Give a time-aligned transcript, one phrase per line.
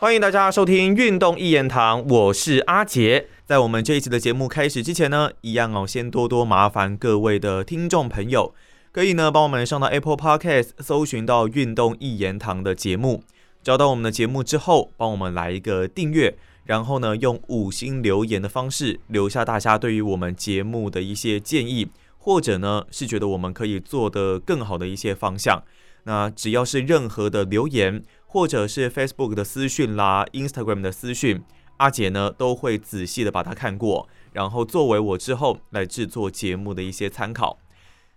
[0.00, 3.28] 欢迎大家收听《运动一言堂》，我是阿杰。
[3.44, 8.54] 在我们这一期的节目开始之前呢，一样哦，先多多麻烦各位的听众朋友，
[8.92, 13.22] 可以呢帮我们上到 Apple Podcast，搜寻到《运动一言堂》的节目，
[13.62, 25.62] 找到我们的节目之后，帮我们来一个订阅，然后呢用五星留言的方式留下大家对于我们节目的一些建议，或者呢是觉得我们可以做得更好的一些方向。
[26.04, 28.02] 那只要是任何的留言。
[28.32, 31.42] 或者是 Facebook 的私讯啦，Instagram 的私讯，
[31.78, 37.58] 阿杰呢都会仔细的把它看过，然后作为我之后来制作节目的一些参考。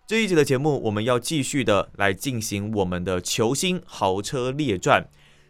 [0.05, 5.09] 这一集的节目，我们要继续的来进行我们的球星豪车列传。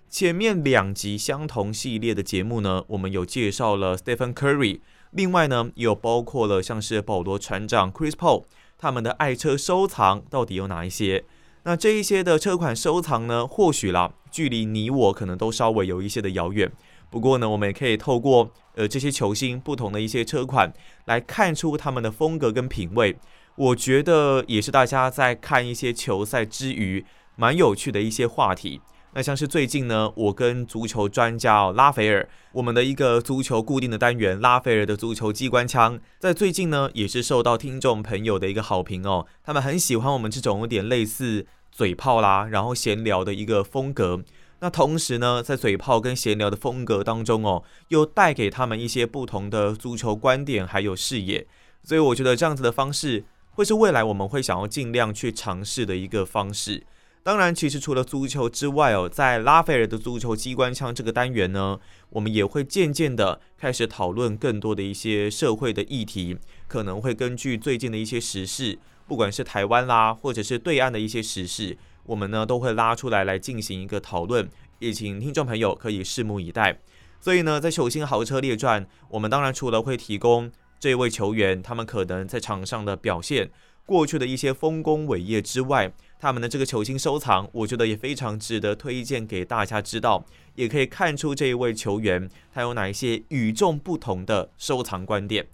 [0.10, 4.80] 前面两集相同系列的节目呢，我们有介绍了 Stephen Curry，
[5.12, 8.46] 另外呢有包括了像是保罗船长 Chris Paul，
[8.78, 11.26] 他们的爱车收藏到底有哪一些？
[11.66, 16.72] 那这一些的车款收藏呢，或许啦，距离你我可能都稍微有一些的遥远。
[17.10, 20.74] 不过呢，我们也可以透过呃这些球星不同的一些车款，
[21.06, 23.16] 来看出他们的风格跟品味。
[23.56, 28.82] 我觉得也是大家在看一些球赛之余，蛮有趣的一些话题。
[29.16, 44.24] 那像是最近呢，我跟足球专家哦拉斐尔，我们的一个足球固定的单元拉斐尔的足球机关枪，在最近呢也是受到听众朋友的一个好评哦，他们很喜欢我们这种有点类似嘴炮啦，然后闲聊的一个风格。
[44.62, 51.46] 那同时呢，在嘴炮跟闲聊的风格当中哦，又带给他们一些不同的足球观点还有视野，
[51.84, 56.84] 所以我觉得这样子的方式会是未来我们会想要尽量去尝试的一个方式。
[57.26, 66.38] 当然，其实除了足球之外哦，在拉斐尔的足球机关枪这个单元呢，我们也会渐渐的开始讨论更多的一些社会的议题，
[66.68, 74.50] 可能会根据最近的一些时事，不管是台湾啦，或者是对岸的一些时事，我们呢都会拉出来来进行一个讨论，
[74.80, 76.78] 也请听众朋友可以拭目以待。
[77.22, 83.50] 所以呢，在球星豪车列传，我们当然除了会提供这位球员他们可能在场上的表现，
[83.86, 90.24] 过去的一些丰功伟业之外，他们的这个球星收藏，我觉得也非常值得推荐给大家知道，
[90.56, 95.46] 也可以看出这一位球员他有哪一些与众不同的收藏观点。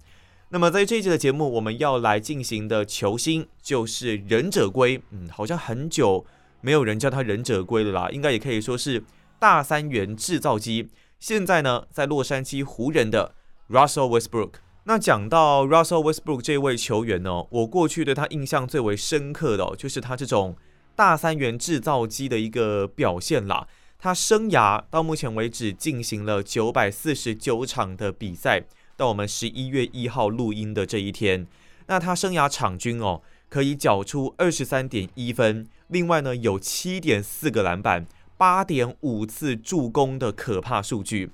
[0.49, 6.23] 那么在这一集的节目，我们要来进行的球星就是忍者龟，嗯，好像很久
[6.61, 9.03] 没有人叫他忍者龟了啦，应该也可以说是
[9.39, 10.89] 大三元制造机。
[11.19, 13.33] 现在呢，在洛杉矶湖人的
[13.69, 14.51] Russell Westbrook。
[14.89, 20.55] 那讲到 Russell Westbrook 这位球员呢，我过去对他印象最为深刻的，就是他这种
[20.95, 23.67] 大三元制造机的一个表现啦。
[23.99, 28.63] 他生涯到目前为止进行了九百四十九场的比赛，
[28.97, 31.45] 到我们十一月一号录音的这一天，
[31.85, 38.07] 那他生涯场均哦可以缴出二十三点一分，另外呢有七点四个篮板，
[38.37, 41.29] 八点五次助攻的可怕数据。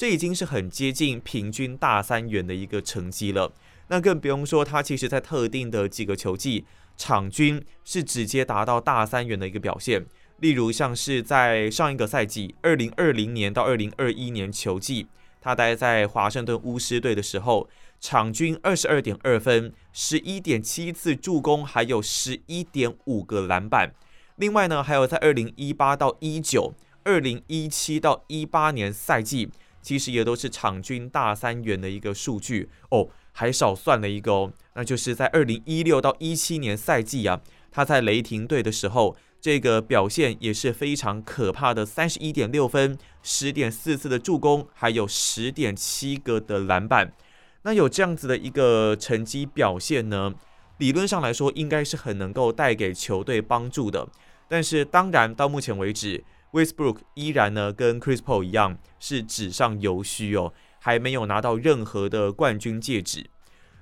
[0.00, 3.52] 这已经是很接近平均大三元的一个成绩了，
[3.88, 6.64] 那更不用说他其实在特定的几个球季
[6.96, 10.06] 场均是直接达到大三元的一个表现，
[10.38, 15.06] 例如像是在上一个赛季二零二零年到二零二一年球季，
[15.38, 17.68] 他待在华盛顿巫师队的时候，
[18.00, 23.92] 场均二十二点二分，十一点七次助攻，还有十一点五个篮板。
[24.36, 26.72] 另外呢，还有在二零一八到一九、
[27.04, 29.50] 二零一七到一八年赛季。
[29.82, 47.12] 其实也都是场均大三元的一个数据哦，还少算了一个哦，那就是在二零一六到一七年赛季啊，他在雷霆队的时候，这个表现也是非常可怕的，三十一点六分，十点四次的助攻，还有十点七个的篮板。
[47.62, 50.34] 那有这样子的一个成绩表现呢，
[50.78, 54.06] 理论上来说应该是很能够带给球队帮助的。
[54.48, 56.22] 但是当然到目前为止。
[56.52, 63.30] Westbrook 依然呢，跟 Chris Paul 一样是纸上游虚哦，还没有拿到任何的冠军戒指。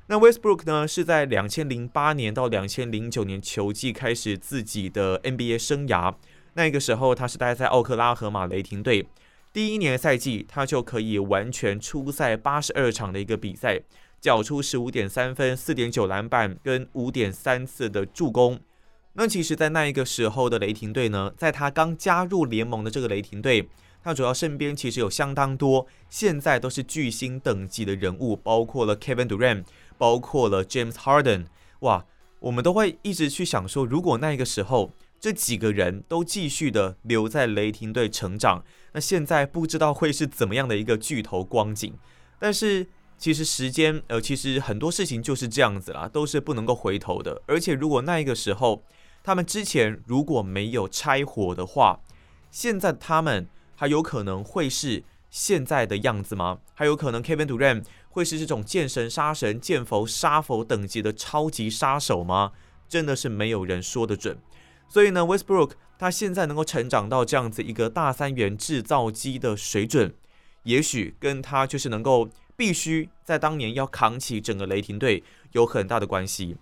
[0.09, 6.15] 那 Westbrook 呢，是在两千零八年到两千零九年球季开始自己的 NBA 生涯。
[6.55, 9.06] 那个时候他是待在奥克拉荷马雷霆队，
[9.53, 13.81] 第一年赛季他就可以完全出赛八十二场的一个比赛，
[14.21, 18.59] 缴出十五点三分、四点九篮板跟五点三次的助攻。
[19.14, 23.69] 那其实，在那一个时候的雷霆队呢，在他刚加入联盟的这个雷霆队，
[24.02, 29.64] 他主要身边其实有相当多现在都是巨星等级的人物，包括了 Kevin Durant，
[29.96, 31.46] 包括了 James Harden。
[31.81, 32.06] 哇，
[32.38, 41.93] 我们都会一直去想说，如果那一个时候这几个人都继续的留在雷霆队成长，那现在不知道会是怎么样的一个巨头光景。
[42.38, 47.43] 但是其实时间，呃，其实很多事情就是这样子啦，都是不能够回头的。
[47.46, 48.84] 而且如果那一个时候，
[49.28, 52.00] 他们之前如果没有拆伙的话，
[52.50, 53.46] 现在他们
[53.76, 56.60] 还有可能会是现在的样子吗？
[56.72, 62.52] 还有可能 Kevin Durant 会是这种见神杀神、见佛杀佛等级的超级杀手吗？
[62.88, 64.38] 真的是没有人说得准。
[64.88, 70.14] 所以呢，Westbrook 他现在能够成长到这样子一个大三元制造机的水准，
[70.62, 75.22] 也许跟他就是能够必须在当年要扛起整个雷霆队
[75.52, 76.56] 有很大的关系。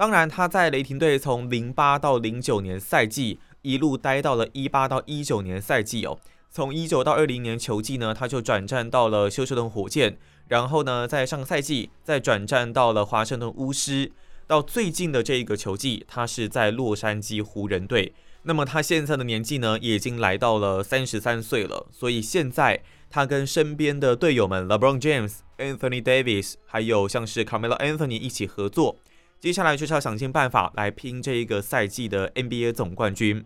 [0.00, 6.18] 当然，他在雷霆队从零八到零九年赛季一路待到了一八到一九年赛季哦。
[6.50, 10.16] 从一九到二零年球季呢，他就转战到了休斯顿火箭，
[10.48, 14.10] 然后呢，在上个赛季再转战到了华盛顿巫师。
[14.46, 18.14] 到最近的这一个球季，他是在洛杉矶湖人队。
[18.44, 21.86] 那么他现在的年纪呢，也已经来到了三十三岁了。
[21.92, 28.96] 所以现在他跟身边的队友们 LeBron James、Anthony Davis，还有像是 Carmelo Anthony 一起合作，
[29.40, 33.42] 接下来就是要想尽办法来拼这一个赛季的 NBA 总冠军。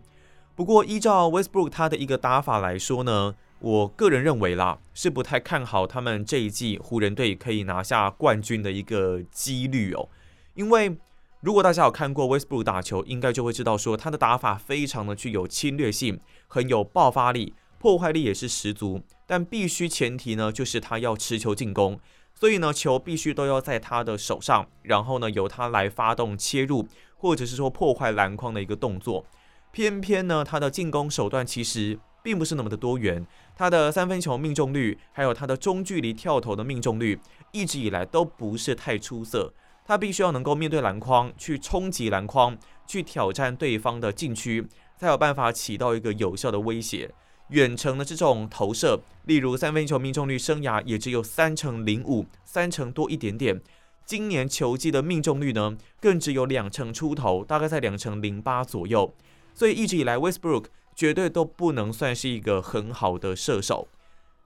[0.53, 10.09] 不过依照 Westbrook 他的一个打法来说呢，我个人认为啦，是不太看好他们这一季湖人队可以拿下冠军的一个几率哦。
[10.55, 10.97] 因为
[11.39, 19.01] 如果大家有看过 Westbrook 打球，应该就会知道说他的打法非常的具有侵略性，很有爆发力，破坏力也是十足。
[19.25, 21.99] 但必须前提呢，就是他要持球进攻，
[22.37, 26.85] 所以呢，球必须都要在他的手上，然后呢，由他来发动切入，
[27.15, 29.25] 或者是说破坏篮筐的一个动作。
[29.71, 37.19] 偏偏呢，他的进攻手段其实并不是那么的多元，他的三分球命中率，还有他的中距离跳投的命中率，
[37.51, 39.53] 一直以来都不是太出色。
[39.85, 44.67] 他必须要能够面对篮筐，去冲击篮筐，去挑战对方的禁区，
[44.97, 47.13] 才有办法起到一个有效的威胁。
[47.49, 53.61] 远程的这种投射，例如三分球命中率生涯也只有三成零五，三成多一点点。
[54.05, 59.13] 今年球季的命中率呢，更只有两成出头，大概在两成零八左右。
[59.53, 60.65] 所以一直以来，Westbrook
[60.95, 63.87] 绝对都不能算是一个很好的射手。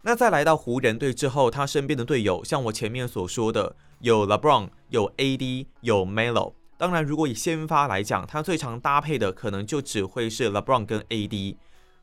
[0.04, 6.54] 那在来到湖人队之后，他身边的队友，像我前面所说的，有 LeBron，有 AD，有 Melo。
[6.78, 11.58] 当然，如果以先发来讲，他最常搭配的可能就只会是 LeBron 跟 AD。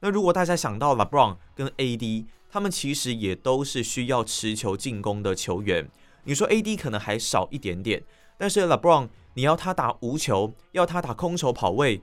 [0.06, 5.90] 那如果大家想到 LeBron 跟 AD，他们其实也都是需要持球进攻的球员。
[6.22, 8.00] 你说 AD 可能还少一点点，
[8.38, 12.00] 但是 LeBron 你要他打无球，要他打空手跑位，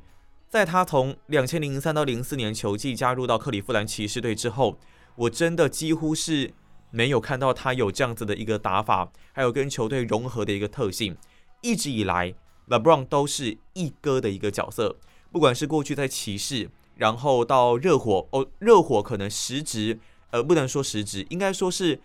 [0.49, 4.77] 在他从两千零三到零四年球季加入到克利夫兰骑士队之后。
[5.15, 6.53] 我真的几乎是
[6.91, 11.15] 没有看到他有这样子的一个打法，还有跟球队融合的一个特性。
[11.61, 12.33] 一直以来
[12.67, 14.97] ，LeBron 都是一哥的一个角色，
[15.31, 19.99] 不管是过去在骑士，然后到热火，哦，热火可能实质，
[20.31, 22.01] 呃，不能说实质，应该说是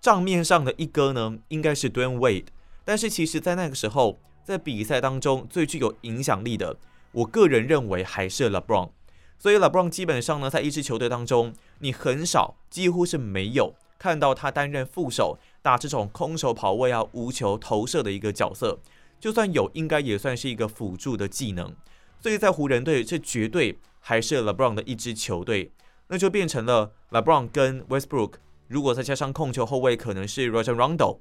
[0.00, 2.46] 账面上的一哥呢，应该是 Dwayne Wade。
[2.84, 6.76] 但是其实，在那个时候，在比赛当中最具有影响力的，
[7.12, 8.90] 我个人认为还是 LeBron。
[9.38, 18.78] 所以，LeBron 基本上呢，在一支球队当中，你很少，几乎是没有看到他担任副手，打这种空手跑位啊、无球投射的一个角色。
[19.18, 21.74] 就算有，应该也算是一个辅助的技能。
[22.20, 25.72] 所以在湖人队，这绝对还是 LeBron 的一支球队。
[26.08, 28.34] 那就变成了 LeBron 跟 Westbrook，
[28.68, 31.16] 如果再加上控球后卫可能是 r o g e r Rondo，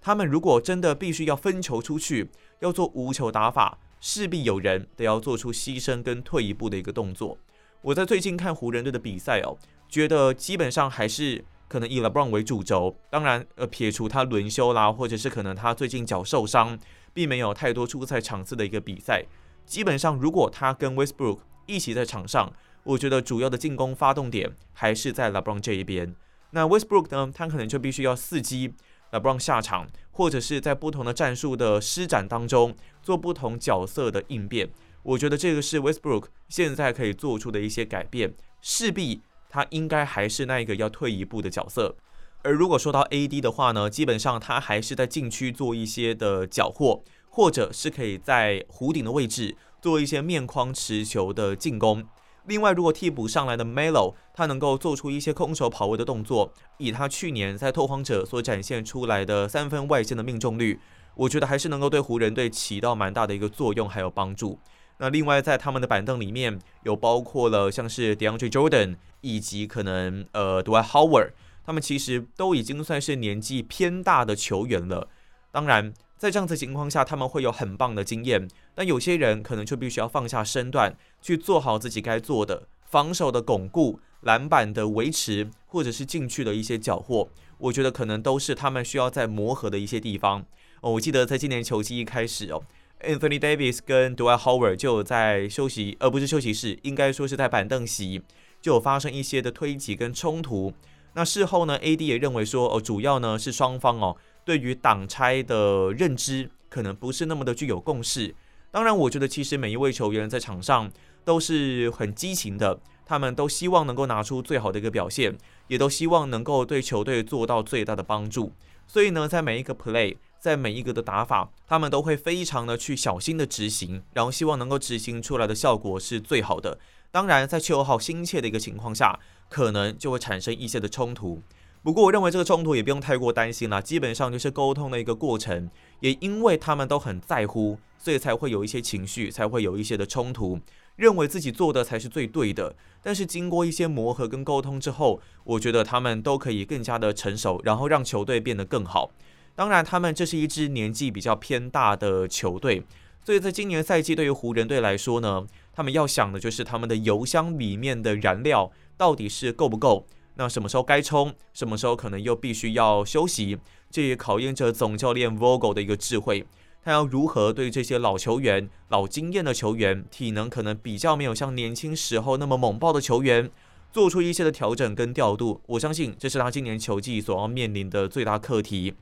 [0.00, 7.36] 他们如果真的必须要分球出去，要做无球打法，势必有人得要做出牺牲跟退一步的一个动作。
[7.82, 9.58] 我在最近看湖人队的比赛哦，
[9.88, 12.96] 觉得基本上还是可能以 LeBron 为主轴。
[13.10, 16.78] 当然，呃，撇除他轮休啦，或者是可能他最近脚受伤，
[17.12, 19.24] 并没有太多出赛场次的一个比赛。
[19.66, 26.16] 基本上，如果他跟 Westbrook 一起在场上，我觉得主要的进攻发动点还是在 LeBron 这一边。
[26.50, 28.74] 那 Westbrook 呢，他可能就必须要伺机
[29.12, 34.70] LeBron 下场，或者是在不同的战术的施展当中做不同角色的应变。
[35.02, 41.94] 我觉得这个是 Westbrook 现在可以做出的一些改变，势必他应该还是那一个要退一步的角色。
[42.42, 52.04] 而如果说到 AD 的话呢，基本上他还是在禁区做一些的缴获，或者是可以在弧顶的位置做一些面框持球的进攻。
[52.46, 60.80] 另外，如果替补上来的 Melo 他能够做出一些空手跑位的动作，以他去年在拓荒者所展现出来的三分外线的命中率，
[61.14, 64.58] 我觉得还是能够对湖人队起到蛮大的一个作用还有帮助。
[64.96, 71.32] 那另外，在他们的板凳里面有包括了像是 DeAndre Jordan 以及可能呃 Dwight Howard，
[71.66, 75.08] 他们其实都已经算是年纪偏大的球员了。
[75.52, 87.28] 当然，在这样子情况下，他们会有很棒的经验，但有些人可能就必须要放下身段，去做好自己该做的防守的巩固、篮板的维持，或者是进去的一些缴获。
[87.58, 90.44] 我觉得可能都是他们需要在磨合的一些地方。
[90.80, 92.62] 哦，我记得在今年球季一开始哦。
[93.00, 98.20] Anthony Davis 跟 Dwight Howard 就在休息，而不是休息室，应该说是在板凳席，
[98.60, 100.72] 就有发生一些的推挤跟冲突。
[101.14, 104.16] 那事后呢，AD 也认为说，哦，主要呢是双方哦
[104.48, 108.34] 对于挡拆的认知可能不是那么的具有共识。
[108.70, 110.90] 当然，我觉得其实每一位球员在场上
[111.22, 115.36] 都是很激情的，他们都希望能够拿出最好的一个表现，
[115.66, 118.54] 也都希望能够对球队做到最大的帮助。
[118.86, 126.78] 所以呢，在每一个 play，在每一个的打法，他们都会非常的去小心的执行，然后希望能够执行出来的效果是最好的。
[127.10, 131.42] 当然，在球好心切的一个情况下，可能就会产生一些的冲突。
[131.82, 135.70] 不过，我认为这个冲突也不用太过担心了，基本上就是沟通的一个过程。
[136.00, 140.58] 也因为他们都很在乎，所以才会有一些情绪，才会有一些的冲突，
[140.96, 142.74] 认为自己做的才是最对的。
[143.02, 149.10] 但是经过一些磨合跟沟通之后，我觉得他们都可以更加的成熟，然后让球队变得更好。
[149.54, 152.84] 当然，他们这是一支年纪比较偏大的球队，
[153.24, 160.06] 所以在今年赛季对于湖人队来说呢，他们要想的就是他们的油箱里面的燃料到底是够不够。
[160.38, 163.58] 那什么时候该冲，什么时候可能又必须要休息，
[163.90, 166.46] 这也考验着总教练 Vogel 的一个智慧。
[166.84, 173.50] 他要如何对这些老球员、老经验的球员，体能可能比较没有像年轻时候那么猛爆的球员，
[173.92, 175.60] 做出一些的调整跟调度。
[175.66, 178.94] 我相信这是他今年球季所要面临的最大课题。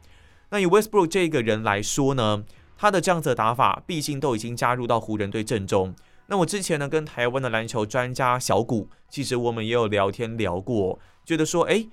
[0.48, 2.44] 那以 Westbrook 这个人来说呢，
[2.78, 5.94] 他的这样子的打法，毕竟都已经加入到湖人队阵中。
[6.28, 10.98] 那我之前呢，跟台湾的篮球专家小谷，其实我们也有聊天聊过。
[11.26, 11.85] 觉得说，哎，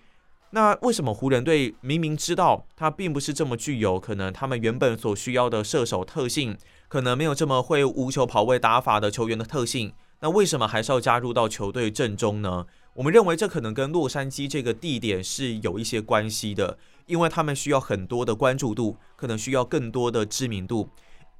[0.52, 6.56] 那为什么湖人队明明知道他并不是这么具有可能他们原本所需要的射手特性，
[6.88, 12.68] 可能没有这么会无球跑位打法的球员的特性，那为什么还是要加入到球队阵中呢？
[12.94, 20.88] 我们认为这可能跟洛杉矶这个地点是有一些关系的，因为他们需要很多的关注度，可能需要更多的知名度。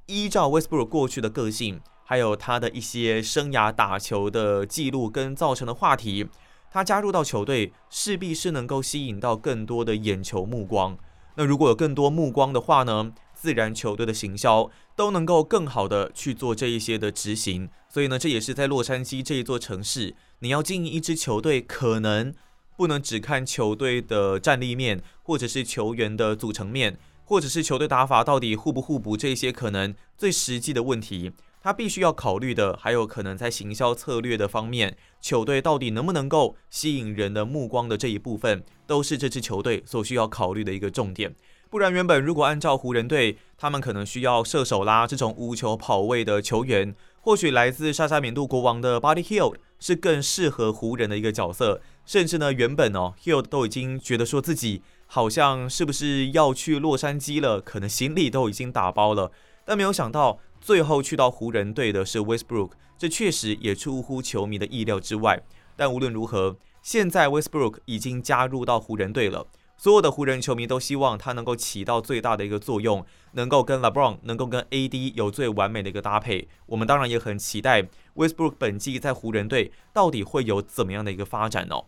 [0.06, 6.26] 依照 Westbrook 过去的个性，还有他的一些生涯打球的记录跟造成的话题。
[6.74, 10.98] 他加入到球队，势必是能够吸引到更多的眼球目光。
[11.36, 17.68] 那如果有更多目光的话呢，自然球队的行销都能够更好的去做这一些的执行。
[17.88, 22.34] 所以呢，这也是在洛杉矶这一座城市，你要经营一支球队，可能
[22.76, 31.30] 不能只看球队的战力面，或者是球员的组成面，或者是球队打法到底互不互补这些可能最实际的问题。
[31.64, 41.34] 他必须要考虑的，还有可能在行销策略的方面，球队到底能不能够吸引人的目光的这一部分，都是这支球队所需要考虑的一个重点。
[41.70, 51.80] 不然，原本如果按照湖人队，他们可能需要射手啦这种无球跑位的球员，或许来自沙沙缅度国王的 Body Hill 是更适合湖人的一个角色。
[52.04, 59.32] 甚至呢，原本哦 Hill 都已经觉得说自己好像是不是要去洛杉矶了，可能行李都已经打包了，
[59.64, 60.38] 但没有想到。
[60.64, 65.42] 最后去到湖人队的是 Westbrook，这确实也出乎球迷的意料之外。
[65.76, 76.48] 但无论如何，现在 Westbrook 已经加入到湖人队了，所有的湖人球迷都希望他能够起到最大的一个作用，能够跟 LeBron，能够跟 AD 有最完美的一个搭配。
[76.64, 77.82] 我们当然也很期待
[78.14, 81.84] Westbrook 本季在湖人队到底会有怎么样的一个发展哦。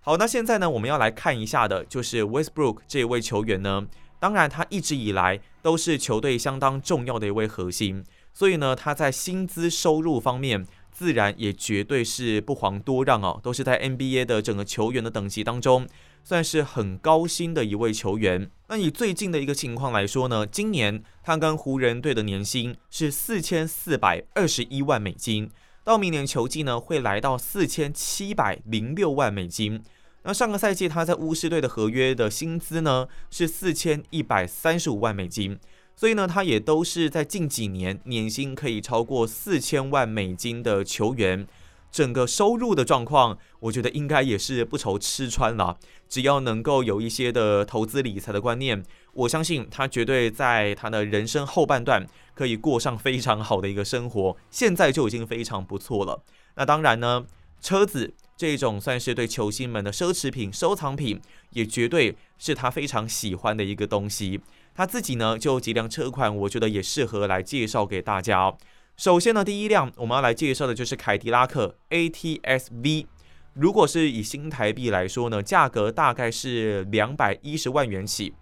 [0.00, 3.86] 好，那现在呢，我们要来看一下的就是 Westbrook 这一位球员呢，
[4.18, 8.04] 当然他一直以来都是球队相当重要的一位核心。
[8.32, 15.88] 所以呢，他在薪资收入方面，自然也绝对是不遑多让哦，都是在 NBA 的整个球员的等级当中，
[16.22, 18.48] 算是很高薪的一位球员。
[18.68, 25.50] 那以最近的一个情况来说呢，今年他跟湖人队的年薪是四千四百二十一万美金，
[25.82, 29.82] 到明年球季呢会来到四千七百零六万美金。
[30.26, 35.58] 那上个赛季他在巫师队的合约的薪资呢是四千一百三十五万美金。
[35.94, 41.46] 所以呢，他也都是在近几年年薪可以超过四千万美金的球员，
[41.90, 45.78] 整个收入的状况，我觉得应该也是不愁吃穿了。
[46.06, 54.36] 只要能够有一些的投资理财的观念，我相信他绝对在他的人生后半段可以过上非常好的一个生活。
[54.50, 56.22] 现在就已经非常不错了。
[56.56, 57.24] 那当然呢，
[57.62, 64.40] 车子这种算是对球星们的奢侈品、收藏品，也绝对是他非常喜欢的一个东西。
[64.74, 68.54] 他自己呢，就几辆车款，我觉得也适合来介绍给大家。
[68.96, 73.06] 首先呢，第一辆我们要来介绍的就是凯迪拉克 ATS V。
[73.54, 78.34] 如果是以新台币来说呢，价格大概是两百一十万元起。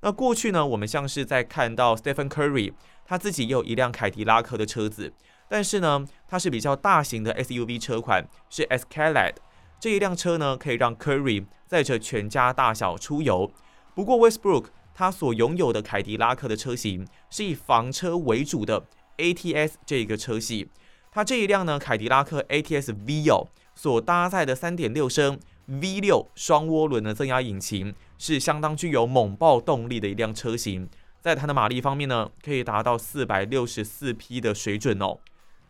[0.00, 2.72] 那过去呢，我们像是在看到 Stephen Curry，
[3.04, 5.12] 他自己有一辆凯迪拉克的车子，
[5.54, 9.36] 但是呢，它是比较大型的 SUV 车款，是 Escalade。
[9.78, 13.52] 这一辆车呢，可以让 Curry 载着全家大小出游。
[13.94, 14.66] 不过 Westbrook。
[14.96, 18.84] 他所拥有的凯迪拉克的车型是以房车为主的
[19.18, 20.68] ATS 这一个车系，
[21.10, 30.88] 它这一辆呢凯迪拉克 ATS V 哦，所搭载的三点六升 V 六双涡轮的增压引擎，是相当具有猛爆动力的一辆车型。
[31.20, 35.18] 在它的马力方面呢，可以达到四百六十四匹的水准哦。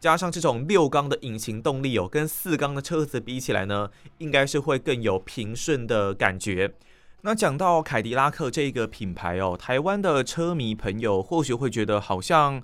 [0.05, 6.75] 加上这种六缸的引擎动力哦，跟四缸的车子比起来呢，应该是会更有平顺的感觉。
[7.23, 12.63] 那讲到凯迪拉克这个品牌哦，台湾的车迷朋友或许会觉得好像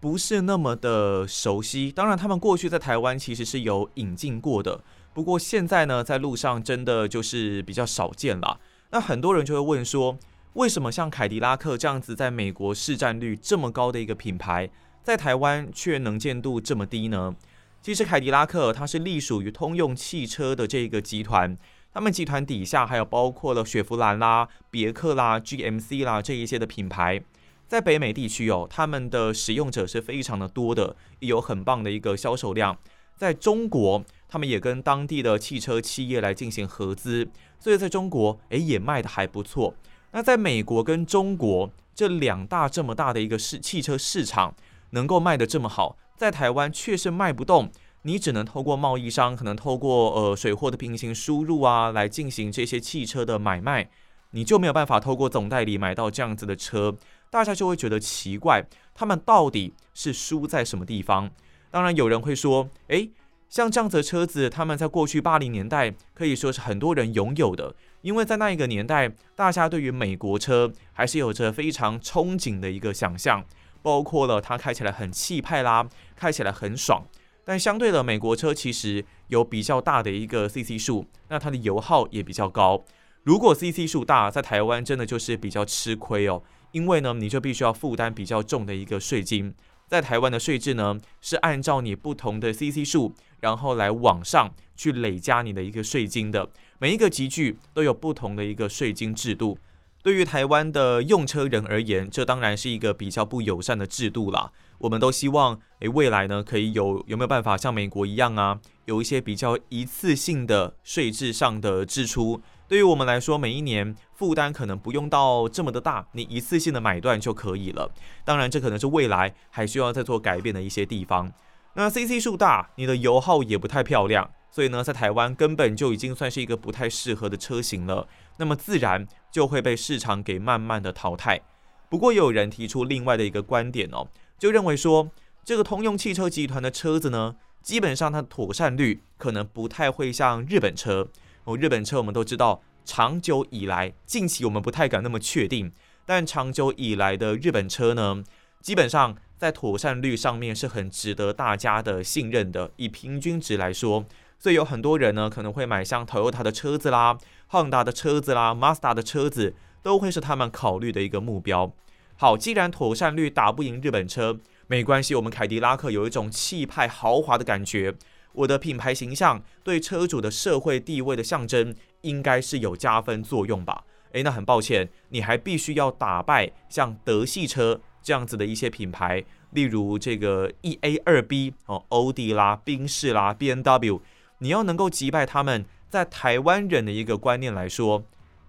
[0.00, 1.92] 不是那么的熟悉。
[1.92, 8.58] 当然，他们过去在台湾其实是有引进过的，不过现在呢，在路上真的就是比较少见了。
[8.90, 10.18] 那很多人就会问说，
[10.54, 14.68] 为什么像凯迪拉克这样子在美国市占率这么高的一个品牌，
[15.04, 17.36] 在台湾却能见度这么低呢？
[17.82, 21.54] 其实凯迪拉克它是隶属于通用汽车的这个集团。
[21.92, 27.22] 他们集团底下还有包括了雪佛兰啦、别克啦、GMC 啦这一些的品牌，
[27.68, 32.78] 在北美地区哦，他们的使用者是非常的多的，有很棒的一个销售量。
[33.14, 37.28] 在中国，他们也跟当地的汽车企业来进行合资，
[37.60, 39.74] 所以在中国诶也卖的还不错。
[40.12, 44.52] 那在美国跟中国这两大这么大的一个市汽车市场，
[44.94, 47.70] 能够卖的这么好，在台湾却是卖不动。
[48.02, 53.88] 你只能透过贸易商，可能透过呃水货的平行输入啊，来进行这些汽车的买卖，
[54.30, 56.96] 你就没有办法透过总代理买到这样子的车，
[57.30, 58.62] 大家就会觉得奇怪，
[58.94, 61.30] 他们到底是输在什么地方？
[61.70, 63.10] 当然有人会说，诶，
[63.48, 73.42] 像这样子的车子，他们在过去八零年代可以说是很多人拥有的，因为在那一个年代，大家对于美国车还是有着非常憧憬的一个想象，
[73.84, 75.86] 包括了它开起来很气派啦，
[76.16, 77.04] 开起来很爽。
[77.44, 82.82] 但相对的，美国车其实有比较大的一个 CC 数，那它的油耗也比较高。
[83.24, 89.54] 如果 CC 数大，在台湾真的就是比较吃亏哦，因为呢，你就必须要负担比较重的一个税金。
[89.86, 96.48] 在台湾的税制呢，是按照你不同的 CC 数，然后来往上去累加你的一个税金的。
[96.78, 99.58] 每一个集聚都有不同的一个税金制度。
[100.04, 104.52] 对于台湾的用车人而言，这当然是一个比较不友善的制度啦。
[104.76, 117.90] 我们都希望，诶，未来呢，可以有有没有办法像美国一样啊，有一些比较一次性的税制上的支出，对于我们来说，每一年负担可能不用到这么的大，你一次性的买断就可以了。
[118.26, 121.32] 当然，这可能是未来还需要再做改变的一些地方。
[121.76, 128.06] 那 CC 数大，你的油耗也不太漂亮，所以呢，在台湾根本就已经算是一个不太适合的车型了。
[128.36, 131.40] 那么自然就会被市场给慢慢的淘汰。
[131.88, 134.08] 不过，也有人提出另外的一个观点哦。
[134.38, 135.10] 就认为说，
[135.44, 141.08] 这个通用汽车集团的车子呢，基本上它的妥善率可能不太会像日本车
[141.44, 141.56] 哦。
[141.56, 145.72] 日本车我们都知道，长久以来，近期我们不太敢那么确定，
[146.04, 148.24] 但长久以来的日本车呢，
[148.60, 152.72] 基本上在妥善率上面是很值得大家的信任的。
[152.76, 154.04] 以平均值来说，
[154.38, 157.16] 所以有很多人呢可能会买像 Toyota 的车子啦、
[157.54, 161.72] Honda 的车子啦、Mazda 的车子，都会是他们考虑的一个目标。
[162.16, 165.14] 好，既然妥善率打不赢日本车，没关系。
[165.14, 167.94] 我们凯迪拉克有一种气派豪华的感觉，
[168.32, 173.84] 我的品牌形象对车主的社会地位的象征，应该是有加分作用吧？
[174.10, 184.02] 诶，那很抱歉，你还必须要打败像德系车这样子的一些品牌，例如这个 E A 二 B 哦，欧迪啦、宾士啦、B N W，
[184.38, 185.64] 你要能够击败他们，
[185.94, 188.02] 在台湾人的一个观念来说，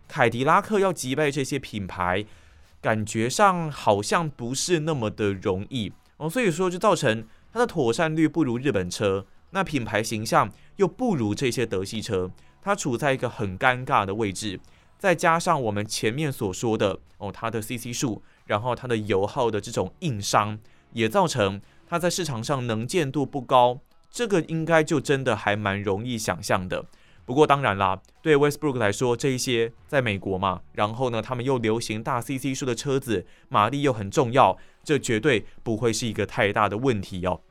[0.07, 2.25] 凯迪拉克要击败这些品牌。
[2.81, 12.31] 感觉上好像不是那么的容易哦，所以说就造成它的妥善率不如日本车，那品牌形象又不如这些德系车，
[12.63, 14.59] 它处在一个很尴尬的位置。
[14.97, 20.57] 再加上我们前面所说的哦，它的 CC 数，然后它的油耗的这种硬伤，
[20.93, 23.81] 也造成它在市场上能见度不高。
[24.09, 26.85] 这个应该就真的还蛮容易想象的。
[27.25, 37.41] 不过当然啦，对 Westbrook 来说，这一些在美国嘛，然后呢，他们又流行大 CC 数的车子，马力又很重要，这绝对不会是一个太大的问题哦。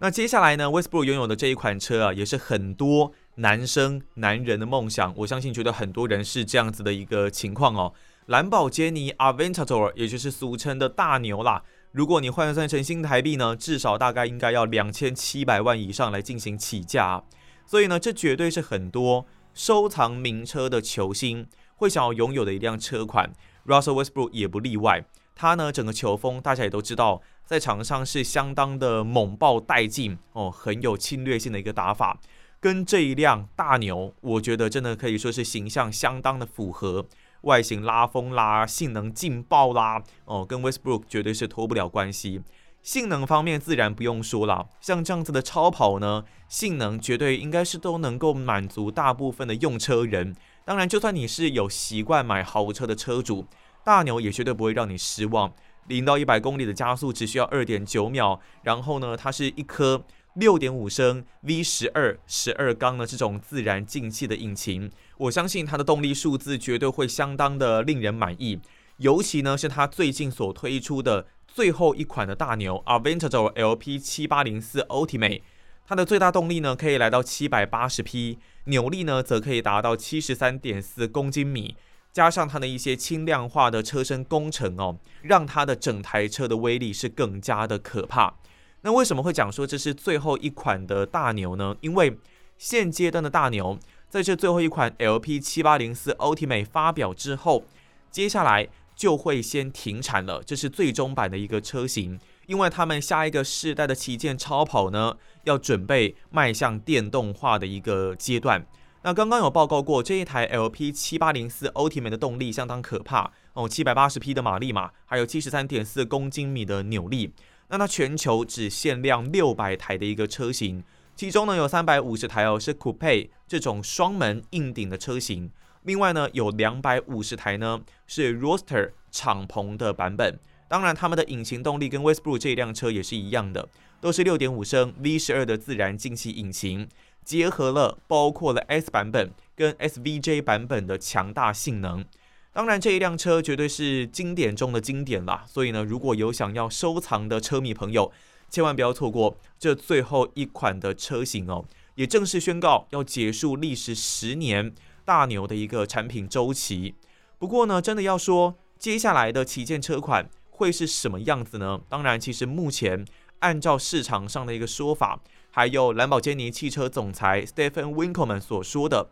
[0.00, 5.14] 那接下来呢，Westbrook 拥有的这一款车啊，也是很多男生男人的梦想。
[5.18, 7.94] 我相信，觉得很多人是这样子的一个情况哦。
[8.26, 11.62] 兰博基尼 Aventador，也就是俗称的大牛啦。
[11.92, 17.22] 如果你换算成新台币呢，至少大概应该要两千七百万以上来进行起价。
[17.66, 23.32] 所以呢，这绝对是很多收藏名车的球星会想要拥有的一辆车款。
[23.66, 25.04] Russell Westbrook 也不例外。
[25.34, 32.18] 他呢，整个球风大家也都知道，在场上是相当的猛爆带劲哦，很有侵略性的一个打法。
[32.58, 37.06] 跟这一辆大牛，我觉得真的可以说是形象相当的符合，
[37.42, 42.40] 外形拉风啦，性能劲爆啦，哦，跟 Westbrook 绝对是脱不了关系。
[42.86, 50.36] 性能方面自然不用说了，像这样子的超跑呢，性能绝对应该是都能够满足大部分的用车人。
[50.64, 53.44] 当然，就算你是有习惯买豪车的车主，
[53.84, 55.52] 大牛也绝对不会让你失望。
[55.88, 68.60] 零到一百公里的加速只需要二点九秒，然后呢，它是一颗六点五升 V 十二十二缸的这种自然进气的引擎，我相信它的动力数字绝对会相当的令人满意。
[68.98, 75.40] 尤其呢是它最近所推出的最后一款的大牛 Aventador LP 七八零四 Ultimate，
[75.86, 81.74] 它的最大动力呢可以来到七百八十匹，扭力呢则可以达到七十三点四公斤米。
[82.12, 88.34] 加上它的一些轻量化的车身工程哦，让它的整台车的威力是更加的可怕。
[88.82, 91.74] 那为什么会讲说这是最后一款的大牛呢？
[91.80, 92.18] 因为
[92.58, 93.78] 现阶段的大牛
[94.10, 97.64] 在这最后一款 LP 七八零四 Ultimate 发表之后，
[98.10, 100.42] 接下来就会先停产了。
[100.42, 108.66] 这是最终版的一个车型，因为他们下一个世代的旗舰超跑呢，要准备迈向电动化的一个阶段。
[109.02, 117.32] 那刚刚有报告过，这一台 LP 七八零四 Ultimate 的动力相当可怕哦，七百八十匹的马力嘛，还有七十三点四公斤米的扭力。
[117.68, 120.82] 那它全球只限量六百台的一个车型，
[121.14, 125.50] 其中呢有三百五十台哦是 Coupe 这种双门硬顶的车型，
[125.86, 130.38] 另外呢有两百五十台呢是 Roster 敞篷的版本。
[130.68, 133.68] 当然，他们的引擎动力跟 Westbrook 这辆车也是一样的，
[134.00, 136.88] 都是六点五升 V 十二的自然进气引擎。
[137.24, 142.04] 结合了包括了 S 版本跟 SVJ 版本的强大性能，
[142.52, 145.44] 当然这一辆车绝对是经典中的经典啦。
[145.46, 148.12] 所以呢，如果有想要收藏的车迷朋友，
[148.50, 151.64] 千万不要错过这最后一款的车型哦。
[151.96, 154.72] 也正式宣告要结束历时十年
[155.06, 156.94] 大牛的一个产品周期。
[157.38, 161.80] 不过呢，真的要说接下来的旗舰车款会是什么样子呢？
[161.88, 163.06] 当然，其实目前
[163.38, 165.20] 按照市场上的一个说法。
[165.50, 169.08] 还有兰博基尼汽车总裁 Stephen Winkleman 所说的，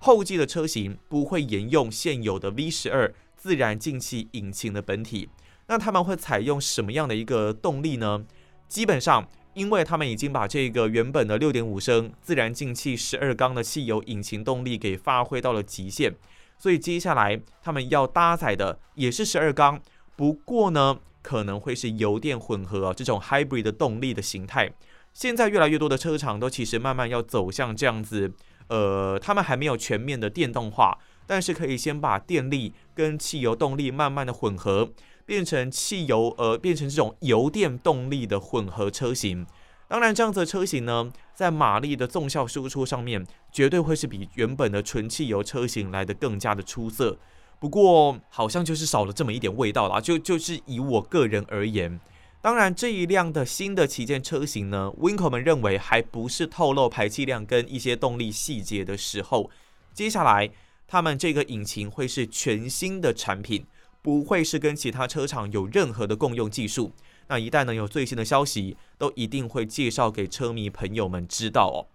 [0.00, 5.30] 后继的车型不会沿用现有的 V 十二自然进气引擎的本体，
[5.66, 8.26] 那他们会采用什么样的一个动力呢？
[8.68, 9.26] 基本上，
[9.58, 16.14] 因为他们已经把这个原本的六点五升自然进气十二缸的汽油引擎动力给发挥到了极限，
[16.56, 19.80] 所以接下来他们要搭载的也是十二缸，
[20.14, 24.72] 不过呢，可能会是油电混合这种 hybrid 的动力的形态。
[25.12, 28.32] 现在越来越多的车厂都其实慢慢要走向这样子，
[28.68, 34.92] 呃，他们还没有全面的电动化，但是可以先把电力跟汽油动力慢慢的混合，
[35.28, 39.46] 变成汽油，呃，变成这种油电动力的混合车型。
[39.86, 47.18] 当然，这样子的车型呢，在马力的纵向输出上面，绝对会是比原本的纯汽油车型来的更加的出色。
[47.60, 50.00] 不过，好像就是少了这么一点味道啦。
[50.00, 52.00] 就就是以我个人而言。
[52.40, 59.50] 当然，这一辆的新的旗舰车型呢，Winkle 们认为还不是透露排气量跟一些动力细节的时候。
[59.92, 60.48] 接下来，
[60.86, 63.66] 他们这个引擎会是全新的产品，
[64.02, 66.92] 不会是跟其他车厂有任何的共用技术。
[67.28, 71.86] 那一旦呢有最新的消息，都一定会介绍给车迷朋友们知道哦。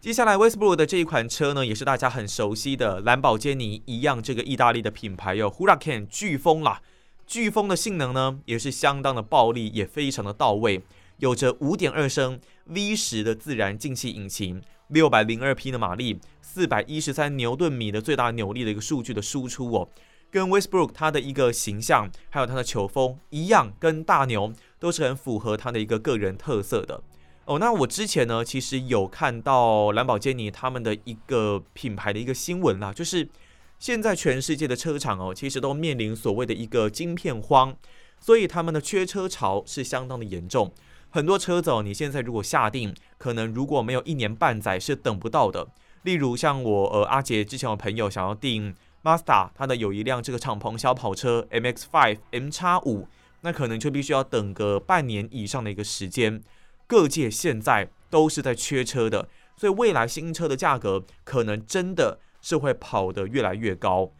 [0.00, 6.82] 接下来 w e s t b r o o 的这一款车呢，也是大家很熟悉的兰博基尼一样，这个意大利的品牌有 Huracan 飓风啦。
[7.26, 10.82] 飓风的性能呢，也是相当的暴力，也非常的到位，
[11.18, 19.88] 有着五点二升 V 十的自然进气引擎，六百零二匹的马力，四百一十三牛顿米的最大扭力的一个数据的输出哦，
[20.34, 27.00] 跟 Westbrook 它的一个形象，还有它的球风一样，跟大牛都是很符合它的一个个人特色的
[27.44, 27.60] 哦。
[27.60, 33.28] 那我之前呢，其实有看到兰宝基尼他们的一个品牌的一个新闻啦，就是。
[33.76, 37.76] 现在全世界的车厂哦，其实都面临所谓的一个晶片荒，
[38.18, 40.72] 所以他们的缺车潮是相当的严重。
[41.10, 45.68] 很多车子哦，你现在如果下定，可能如果没有一年半载是等不到的。
[46.02, 53.06] 例如像我呃阿杰之前有朋友想要订 Mazda，它的有一辆这个敞篷小跑车 MX-5 M 叉五，
[53.42, 56.42] 那可能就必须要等个半年以上的一个时间。
[56.88, 62.18] 各界现在都是在缺车的，所以未来新车的价格可能真的。
[62.46, 64.10] 是会跑得越来越高，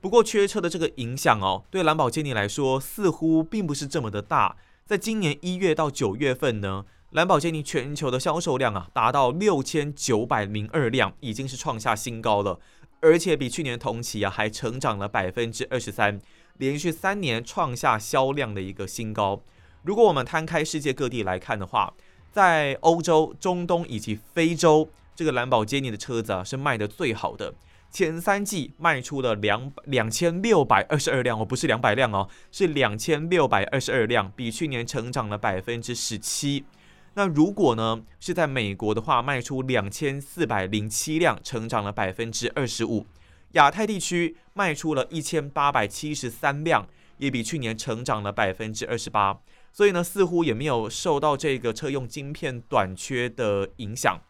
[0.00, 4.56] 不过缺车的这个影响哦，对兰博基尼来说似乎并不是这么的大。
[4.86, 12.60] 在今年一月到九月份呢，兰博基尼全球的销售量啊达到六千九百零二辆，已经是创下新高了，
[13.02, 16.20] 而且比去年同期啊还成长了百分之二十三，
[16.58, 19.42] 连续三年创下销量的一个新高。
[19.82, 21.92] 如果我们摊开世界各地来看的话，
[22.30, 27.52] 在欧洲、中东以及非洲，这个兰博基尼的车子啊是卖的最好的。
[27.90, 36.64] 前三季卖出了两两千六百二十二辆哦，不是两百辆哦，是两千六百二十二辆，比去年成长了百分之十七。
[37.14, 43.06] 那如果呢是在美国的话，卖出两千四百零七辆，成长了百分之二十五。
[43.52, 46.86] 亚太地区卖出了一千八百七十三辆，
[47.18, 49.38] 也比去年成长了百分之二十八。
[49.74, 54.20] 所以呢，似乎也没有受到这个车用晶片短缺的影响。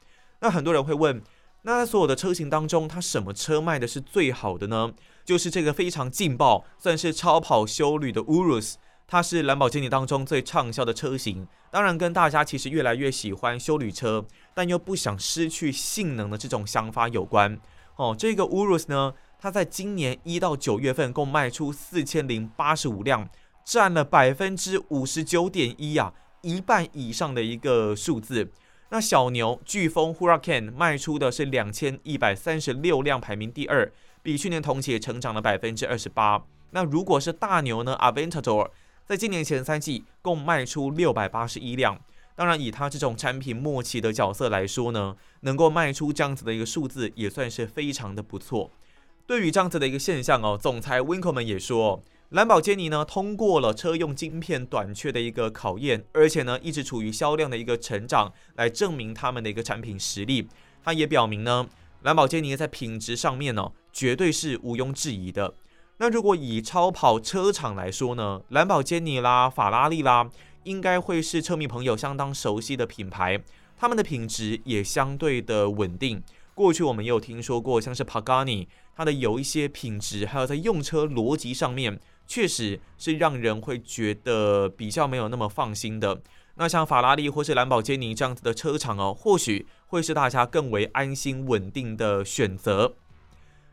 [0.40, 1.22] 那很多人会问，
[1.62, 4.92] 那所有的车型当中，它什么车卖的是最好的呢？
[5.24, 8.74] 就是这个非常劲爆，算是超跑修旅的 Urus，
[9.12, 11.46] 它是兰博基尼当中最畅销的车型。
[11.70, 17.60] 当然，跟大家其实越来越喜欢修旅车，但又不想失去性能的这种想法有关。
[17.96, 23.28] 哦，这个 Urus 呢，它在今年一到九月份共卖出四千零八十五辆。
[23.62, 28.50] 占了百分之五十九点一啊，一半以上的一个数字。
[28.88, 36.42] 那小牛飓风 Hurricane 卖出的是两千一百三十六辆，排名第二，比去年同期也成长了百分之二十八。
[36.70, 38.70] 那如果是大牛呢，Aventador
[39.04, 42.00] 在今年前三季共卖出六百八十一辆。
[42.34, 48.70] 当然，以它这种产品末期的角色来说呢，能够卖出这样子的一个数字，也算是非常的不错。
[49.26, 52.02] 对于这样子的一个现象哦，总裁 Winkleman 也说。
[52.30, 60.48] 兰博基尼呢，通过了车用晶片短缺的一个考验，而且呢，一直处于销量的一个成长，来证明他们的一个产品实力。
[60.82, 61.68] 它也表明呢，
[62.02, 65.52] 兰博基尼在品质上面呢，绝对是毋庸置疑的。
[66.02, 70.28] 那如果以超跑车厂来说呢，兰博基尼啦、法拉利啦，
[70.64, 73.40] 应该会是车迷朋友相当熟悉的品牌，
[73.78, 76.20] 他们的品质也相对的稳定。
[76.56, 82.00] 过去我们也有听说过，像是 Pagani，它的有一些品质，还有在用车逻辑上面。
[82.26, 86.20] 确实是让人会觉得比较没有那么放心的。
[86.54, 92.94] 那像法拉利或是兰博基尼这样子的车厂哦，或许会是大家更为安心稳定的选择。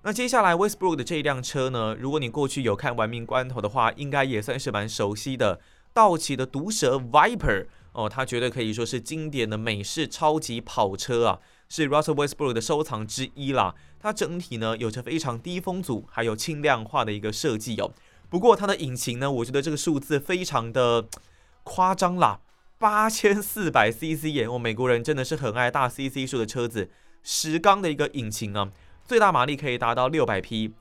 [0.04, 5.60] 那接下来 Westbrook 的这一辆车呢，如果你过去有看《玩命关头》的话，应该也算是蛮熟悉的。
[5.94, 13.76] 道奇的毒蛇 Viper 哦，它绝对可以说是经典的美式超级跑车啊，是 Russell Westbrook 的收藏之一啦。
[14.00, 17.92] 它整体呢有着非常低风阻还有轻量化的一个设计哦。
[18.30, 21.06] 不过它的引擎呢，我觉得这个数字非常的
[21.64, 22.40] 夸张啦，
[22.78, 24.48] 八千四百 CC 耶！
[24.48, 26.90] 我美国人真的是很爱大 CC 数的车子，
[27.22, 28.72] 十缸的一个引擎啊，
[29.10, 30.72] 最大马力可以达到六百匹。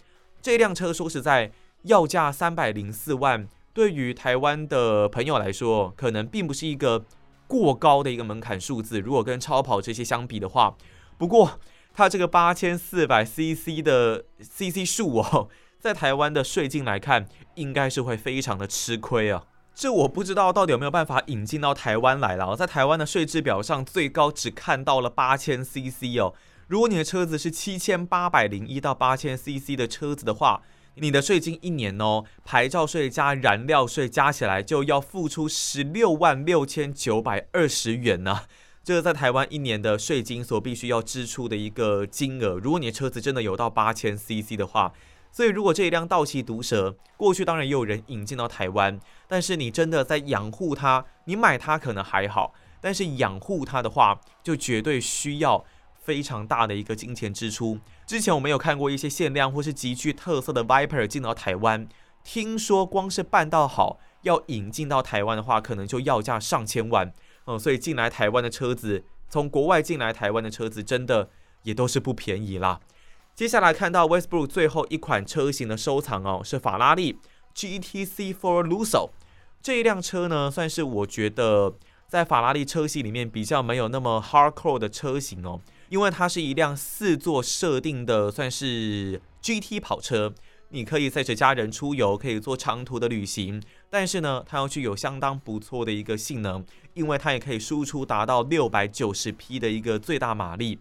[0.43, 1.51] 这辆车说实在
[1.85, 7.07] 要价三百零四万，对于台湾的朋友来说，可能并不是一个
[7.47, 9.01] 过高的一个门槛数字。
[9.01, 10.77] 如果跟超跑这些相比的话，
[11.17, 11.59] 不过
[11.95, 15.49] 它这个八千四百 CC 的 CC 数哦。
[15.81, 19.45] 在台湾的税金来看，应该是会非常的吃亏啊。
[19.75, 22.55] 这我不知道到底有没有办法引进到台湾来了。
[22.55, 26.35] 在台湾的税制表上，最高只看到了八千 CC 哦。
[26.69, 30.61] 如果你的车子是七千八百零一到八千 CC 的车子的话，
[30.97, 38.43] 你的税金一年哦，牌照税加燃料税加起来就要付出十六万六千九百二十元呢。
[38.85, 42.59] 这个在台湾一年的税金所必须要支出的一个金额。
[42.59, 44.93] 如果你的车子真的有到八千 CC 的话，
[45.33, 55.65] 所以，如果这一辆道奇毒蛇过去当然也有人引进到台湾，但是你真的在养护它，你买它可能还好，但是养护它的话，就绝对需要
[56.09, 57.79] 非常大的一个金钱支出。
[58.07, 61.87] 之前我们有看过一些限量或是极具特色的 Viper 进到台湾，
[62.25, 67.13] 听说光是办到好要引进到台湾的话，可能就要价上千万。
[67.45, 71.29] 嗯，所以进来台湾的车子，从国外进来台湾的车子，真的
[71.65, 72.81] 也都是不便宜啦。
[73.35, 77.19] 接下来看到 Westbrook 最后一款车型的收藏哦，是法拉利
[77.55, 79.11] GTC For Lusso
[79.61, 81.75] 这一辆车呢，算是我觉得
[82.09, 90.35] 在法拉利车系里面比较没有那么 hardcore 的车型哦，因为它是一辆四座设定的，算是 GT 跑车，
[90.69, 100.79] 你可以载着家人出游，可以做长途的旅行，但是呢，它要具有相当不错的一个性能，因为它也可以输出达到六百九十匹的一个最大马力。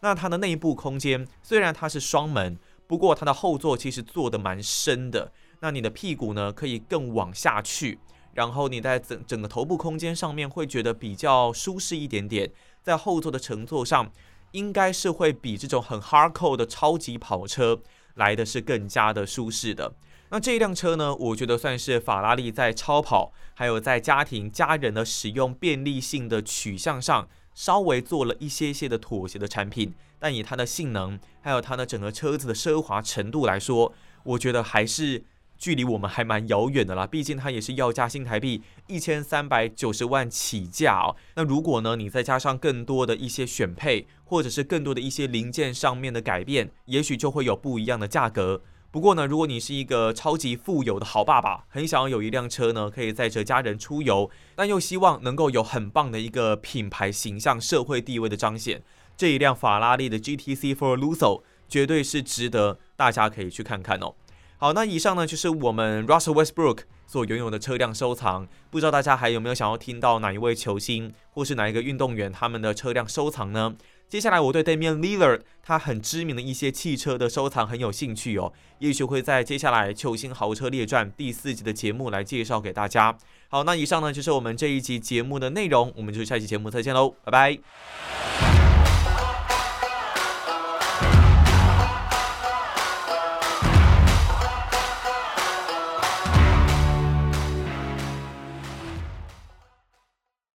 [0.00, 5.32] 那它的内部空间虽然它是双门，不过它的后座其实做的蛮深的。
[5.60, 7.98] 那你的屁股呢可以更往下去，
[8.34, 12.52] 然后你在整整个头部空间上面会觉得比较舒适一点点。
[12.82, 14.12] 在后座的乘坐上，
[14.54, 17.80] 应该是会比这种很 hardcore 的超级跑车
[18.14, 19.94] 来的是更加的舒适的。
[20.30, 27.28] 那这一辆车呢，我觉得算是法拉利在超跑还有在家庭家人的使用便利性的取向上。
[27.56, 35.22] 稍微做了一些些的妥协的产品，但以它的性能，还有它的整个车子的奢华程度来说，我觉得还是
[35.56, 41.16] 距离我们还蛮遥远的啦，毕竟它也是要价新台币一千三百九十万起价哦。
[41.36, 48.60] 那如果呢，你再加上更多的一些选配，或者是更多的一些零件上面的改变，也许就会有不一样的价格。
[48.90, 58.82] 不过呢，如果你是一个超级富有的好爸爸，很想要有一辆车呢，可以载着家人出游，但又希望能够有很棒的一个品牌形象、社会地位的彰显，
[59.16, 64.14] 这一辆法拉利的 GTC For Lusso 绝对是值得大家可以去看看哦。
[64.56, 68.48] 好，那以上呢就是我们 Russell Westbrook 所拥有的车辆收藏。
[68.70, 73.74] 不知道大家还有没有想要听到哪一位球星或是哪一个运动员他们的车辆收藏呢？
[74.08, 83.16] 接下来我对 Damian Lillard 他很知名的一些汽车的收藏很有兴趣哦，也许会在接下来球星豪车列传第四集的节目来介绍给大家。
[83.48, 88.63] 好，那以上呢就是我们这一集节目的内容，我们就下期节目再见喽，拜拜。